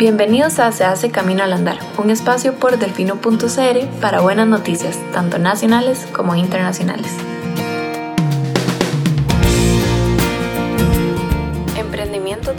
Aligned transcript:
Bienvenidos 0.00 0.60
a 0.60 0.72
Se 0.72 0.82
hace 0.84 1.10
Camino 1.10 1.42
al 1.44 1.52
Andar, 1.52 1.78
un 1.98 2.08
espacio 2.08 2.54
por 2.54 2.78
delfino.cr 2.78 4.00
para 4.00 4.22
buenas 4.22 4.48
noticias, 4.48 4.98
tanto 5.12 5.38
nacionales 5.38 6.08
como 6.14 6.34
internacionales. 6.34 7.12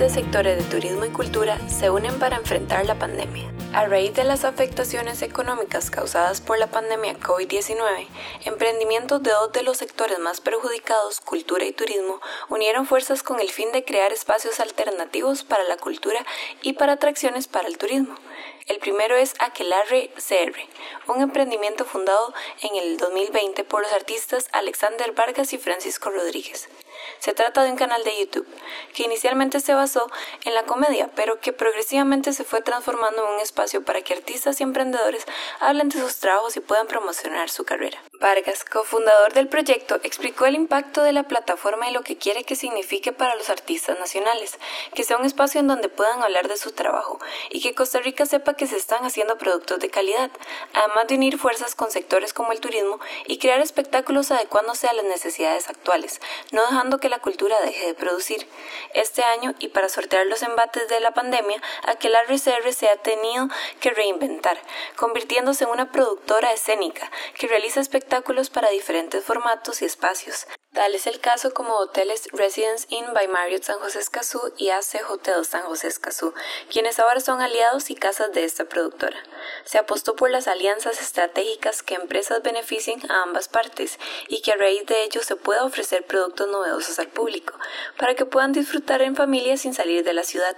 De 0.01 0.09
sectores 0.09 0.57
de 0.57 0.63
turismo 0.63 1.05
y 1.05 1.11
cultura 1.11 1.59
se 1.69 1.91
unen 1.91 2.17
para 2.17 2.37
enfrentar 2.37 2.87
la 2.87 2.97
pandemia. 2.97 3.53
A 3.71 3.85
raíz 3.85 4.15
de 4.15 4.23
las 4.23 4.45
afectaciones 4.45 5.21
económicas 5.21 5.91
causadas 5.91 6.41
por 6.41 6.57
la 6.57 6.71
pandemia 6.71 7.19
COVID-19, 7.19 8.07
emprendimientos 8.45 9.21
de 9.21 9.29
dos 9.29 9.51
de 9.51 9.61
los 9.61 9.77
sectores 9.77 10.17
más 10.17 10.41
perjudicados, 10.41 11.21
cultura 11.21 11.65
y 11.65 11.71
turismo, 11.71 12.19
unieron 12.49 12.87
fuerzas 12.87 13.21
con 13.21 13.39
el 13.39 13.51
fin 13.51 13.71
de 13.73 13.85
crear 13.85 14.11
espacios 14.11 14.59
alternativos 14.59 15.43
para 15.43 15.65
la 15.65 15.77
cultura 15.77 16.25
y 16.63 16.73
para 16.73 16.93
atracciones 16.93 17.47
para 17.47 17.67
el 17.67 17.77
turismo. 17.77 18.15
El 18.65 18.79
primero 18.79 19.15
es 19.15 19.35
Aquelarre 19.37 20.09
CR, 20.15 21.11
un 21.13 21.21
emprendimiento 21.21 21.85
fundado 21.85 22.33
en 22.63 22.75
el 22.75 22.97
2020 22.97 23.63
por 23.65 23.83
los 23.83 23.93
artistas 23.93 24.47
Alexander 24.51 25.11
Vargas 25.11 25.53
y 25.53 25.59
Francisco 25.59 26.09
Rodríguez. 26.09 26.69
Se 27.19 27.33
trata 27.33 27.63
de 27.63 27.71
un 27.71 27.77
canal 27.77 28.03
de 28.03 28.19
YouTube 28.19 28.47
que 28.93 29.03
inicialmente 29.03 29.59
se 29.59 29.73
basó 29.73 30.09
en 30.43 30.53
la 30.53 30.63
comedia, 30.63 31.09
pero 31.15 31.39
que 31.39 31.53
progresivamente 31.53 32.33
se 32.33 32.43
fue 32.43 32.61
transformando 32.61 33.25
en 33.25 33.35
un 33.35 33.39
espacio 33.39 33.83
para 33.83 34.01
que 34.01 34.13
artistas 34.13 34.59
y 34.59 34.63
emprendedores 34.63 35.25
hablen 35.59 35.89
de 35.89 35.99
sus 35.99 36.17
trabajos 36.17 36.57
y 36.57 36.59
puedan 36.59 36.87
promocionar 36.87 37.49
su 37.49 37.63
carrera. 37.65 38.01
Vargas, 38.19 38.63
cofundador 38.63 39.33
del 39.33 39.47
proyecto, 39.47 39.99
explicó 40.03 40.45
el 40.45 40.55
impacto 40.55 41.01
de 41.03 41.11
la 41.11 41.23
plataforma 41.23 41.89
y 41.89 41.93
lo 41.93 42.01
que 42.01 42.17
quiere 42.17 42.43
que 42.43 42.55
signifique 42.55 43.11
para 43.11 43.35
los 43.35 43.49
artistas 43.49 43.99
nacionales, 43.99 44.57
que 44.93 45.03
sea 45.03 45.17
un 45.17 45.25
espacio 45.25 45.59
en 45.59 45.67
donde 45.67 45.89
puedan 45.89 46.21
hablar 46.21 46.47
de 46.47 46.57
su 46.57 46.71
trabajo 46.71 47.19
y 47.49 47.61
que 47.61 47.73
Costa 47.73 47.99
Rica 47.99 48.25
sepa 48.25 48.53
que 48.53 48.67
se 48.67 48.77
están 48.77 49.03
haciendo 49.05 49.37
productos 49.37 49.79
de 49.79 49.89
calidad, 49.89 50.29
además 50.73 51.07
de 51.07 51.15
unir 51.15 51.37
fuerzas 51.37 51.75
con 51.75 51.91
sectores 51.91 52.33
como 52.33 52.51
el 52.51 52.59
turismo 52.59 52.99
y 53.25 53.39
crear 53.39 53.59
espectáculos 53.59 54.31
adecuándose 54.31 54.87
a 54.87 54.93
las 54.93 55.05
necesidades 55.05 55.69
actuales, 55.69 56.21
no 56.51 56.61
dejando 56.63 56.90
que 56.99 57.09
la 57.09 57.19
cultura 57.19 57.59
deje 57.61 57.87
de 57.87 57.93
producir. 57.93 58.47
Este 58.93 59.23
año, 59.23 59.53
y 59.59 59.69
para 59.69 59.89
sortear 59.89 60.25
los 60.27 60.43
embates 60.43 60.87
de 60.87 60.99
la 60.99 61.13
pandemia, 61.13 61.61
Aquelar 61.83 62.25
RCR 62.25 62.73
se 62.73 62.89
ha 62.89 62.97
tenido 62.97 63.47
que 63.79 63.91
reinventar, 63.91 64.59
convirtiéndose 64.95 65.63
en 65.63 65.71
una 65.71 65.91
productora 65.91 66.53
escénica 66.53 67.09
que 67.37 67.47
realiza 67.47 67.79
espectáculos 67.79 68.49
para 68.49 68.69
diferentes 68.69 69.23
formatos 69.23 69.81
y 69.81 69.85
espacios, 69.85 70.47
Tal 70.73 70.95
es 70.95 71.05
el 71.05 71.19
caso 71.19 71.53
como 71.53 71.75
hoteles 71.75 72.29
Residence 72.31 72.87
Inn 72.89 73.05
by 73.13 73.27
Marriott 73.27 73.63
San 73.63 73.79
José 73.79 73.99
Escazú 73.99 74.53
y 74.55 74.69
AC 74.69 75.01
Hotel 75.09 75.43
San 75.43 75.63
José 75.63 75.89
Escazú, 75.89 76.33
quienes 76.71 76.97
ahora 76.97 77.19
son 77.19 77.41
aliados 77.41 77.89
y 77.89 77.95
casas 77.95 78.31
de 78.31 78.45
esta 78.45 78.63
productora. 78.63 79.17
Se 79.65 79.77
apostó 79.77 80.15
por 80.15 80.31
las 80.31 80.47
alianzas 80.47 81.01
estratégicas 81.01 81.83
que 81.83 81.95
empresas 81.95 82.41
beneficien 82.41 83.01
a 83.11 83.23
ambas 83.23 83.49
partes 83.49 83.99
y 84.29 84.41
que 84.41 84.53
a 84.53 84.55
raíz 84.55 84.85
de 84.85 85.03
ello 85.03 85.21
se 85.23 85.35
pueda 85.35 85.65
ofrecer 85.65 86.05
productos 86.05 86.47
novedosos 86.47 86.99
al 86.99 87.09
público, 87.09 87.53
para 87.97 88.15
que 88.15 88.25
puedan 88.25 88.53
disfrutar 88.53 89.01
en 89.01 89.17
familia 89.17 89.57
sin 89.57 89.73
salir 89.73 90.05
de 90.05 90.13
la 90.13 90.23
ciudad. 90.23 90.55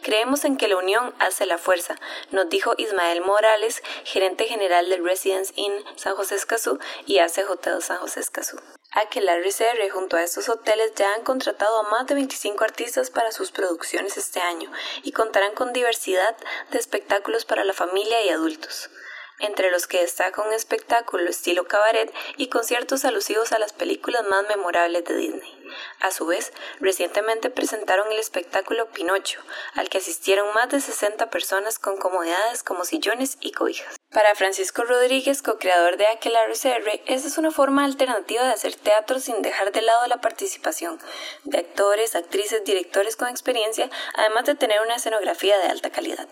Creemos 0.00 0.44
en 0.44 0.58
que 0.58 0.68
la 0.68 0.76
unión 0.76 1.12
hace 1.18 1.44
la 1.44 1.58
fuerza, 1.58 1.96
nos 2.30 2.48
dijo 2.48 2.74
Ismael 2.78 3.20
Morales, 3.20 3.82
gerente 4.04 4.44
general 4.44 4.88
del 4.88 5.04
Residence 5.04 5.52
Inn 5.56 5.74
San 5.96 6.14
José 6.14 6.36
Escazú 6.36 6.78
y 7.04 7.18
AC 7.18 7.50
Hotel 7.50 7.82
San 7.82 7.98
José 7.98 8.20
Escazú 8.20 8.60
a 8.96 9.08
que 9.10 9.20
la 9.20 9.34
RCR 9.34 9.90
junto 9.92 10.16
a 10.16 10.22
estos 10.22 10.48
hoteles 10.48 10.94
ya 10.96 11.12
han 11.14 11.22
contratado 11.22 11.78
a 11.78 11.90
más 11.90 12.06
de 12.06 12.14
25 12.14 12.64
artistas 12.64 13.10
para 13.10 13.30
sus 13.30 13.52
producciones 13.52 14.16
este 14.16 14.40
año 14.40 14.72
y 15.02 15.12
contarán 15.12 15.54
con 15.54 15.72
diversidad 15.72 16.36
de 16.70 16.78
espectáculos 16.78 17.44
para 17.44 17.64
la 17.64 17.74
familia 17.74 18.24
y 18.24 18.30
adultos 18.30 18.90
entre 19.38 19.70
los 19.70 19.86
que 19.86 20.00
destaca 20.00 20.42
un 20.42 20.52
espectáculo 20.52 21.28
estilo 21.28 21.66
cabaret 21.68 22.12
y 22.36 22.48
conciertos 22.48 23.04
alusivos 23.04 23.52
a 23.52 23.58
las 23.58 23.72
películas 23.72 24.24
más 24.24 24.48
memorables 24.48 25.04
de 25.04 25.14
Disney. 25.14 25.74
A 26.00 26.10
su 26.10 26.26
vez, 26.26 26.52
recientemente 26.80 27.50
presentaron 27.50 28.10
el 28.10 28.18
espectáculo 28.18 28.86
Pinocho, 28.86 29.40
al 29.74 29.88
que 29.88 29.98
asistieron 29.98 30.54
más 30.54 30.70
de 30.70 30.80
60 30.80 31.28
personas 31.28 31.78
con 31.78 31.98
comodidades 31.98 32.62
como 32.62 32.84
sillones 32.84 33.36
y 33.40 33.52
cobijas. 33.52 33.95
Para 34.16 34.34
Francisco 34.34 34.82
Rodríguez, 34.82 35.42
co-creador 35.42 35.98
de 35.98 36.06
Aquelarre 36.06 36.54
esa 36.54 37.28
es 37.28 37.36
una 37.36 37.50
forma 37.50 37.84
alternativa 37.84 38.44
de 38.44 38.54
hacer 38.54 38.74
teatro 38.74 39.20
sin 39.20 39.42
dejar 39.42 39.72
de 39.72 39.82
lado 39.82 40.06
la 40.06 40.22
participación 40.22 40.98
de 41.44 41.58
actores, 41.58 42.14
actrices, 42.14 42.64
directores 42.64 43.14
con 43.14 43.28
experiencia, 43.28 43.90
además 44.14 44.46
de 44.46 44.54
tener 44.54 44.80
una 44.80 44.94
escenografía 44.94 45.58
de 45.58 45.66
alta 45.66 45.90
calidad. 45.90 46.28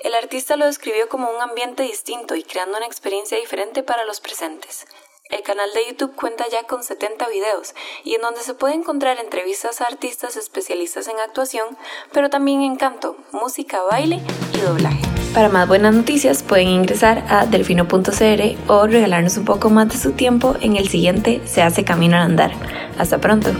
El 0.00 0.14
artista 0.14 0.56
lo 0.56 0.66
describió 0.66 1.08
como 1.08 1.30
un 1.30 1.40
ambiente 1.40 1.82
distinto 1.82 2.34
y 2.34 2.42
creando 2.42 2.76
una 2.76 2.84
experiencia 2.84 3.38
diferente 3.38 3.82
para 3.82 4.04
los 4.04 4.20
presentes. 4.20 4.84
El 5.30 5.42
canal 5.42 5.72
de 5.72 5.86
YouTube 5.86 6.14
cuenta 6.14 6.46
ya 6.50 6.64
con 6.64 6.84
70 6.84 7.26
videos 7.28 7.74
y 8.04 8.16
en 8.16 8.20
donde 8.20 8.42
se 8.42 8.52
puede 8.52 8.74
encontrar 8.74 9.18
entrevistas 9.18 9.80
a 9.80 9.86
artistas 9.86 10.36
especialistas 10.36 11.08
en 11.08 11.18
actuación, 11.20 11.78
pero 12.12 12.28
también 12.28 12.60
en 12.60 12.76
canto, 12.76 13.16
música, 13.32 13.80
baile 13.80 14.20
y 14.52 14.60
doblaje. 14.60 15.17
Para 15.38 15.50
más 15.50 15.68
buenas 15.68 15.94
noticias 15.94 16.42
pueden 16.42 16.66
ingresar 16.66 17.22
a 17.28 17.46
delfino.cr 17.46 18.56
o 18.66 18.86
regalarnos 18.88 19.36
un 19.36 19.44
poco 19.44 19.70
más 19.70 19.88
de 19.88 19.96
su 19.96 20.10
tiempo 20.10 20.56
en 20.60 20.76
el 20.76 20.88
siguiente 20.88 21.40
Se 21.44 21.62
hace 21.62 21.84
camino 21.84 22.16
al 22.16 22.22
andar. 22.22 22.50
Hasta 22.98 23.18
pronto. 23.18 23.50